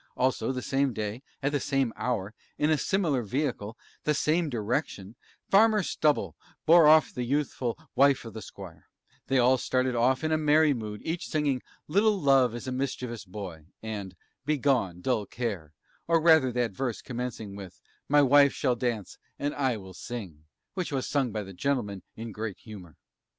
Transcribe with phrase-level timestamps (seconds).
[0.17, 5.15] Also, the same day, at the same hour, in a similar vehicle, and same direction
[5.51, 6.35] Farmer Stubble
[6.65, 8.87] bore off the youthful Wife of the Squire;
[9.27, 13.25] they all started off in a merry mood, each singing 'Little Love is a Mischievous
[13.25, 15.71] Boy,' and 'Begone Dull Care;'
[16.07, 17.79] or rather that verse commencing with
[18.09, 22.31] 'My Wife shall Dance, and I will Sing' which was sung by the gentlemen in
[22.31, 22.97] great humour.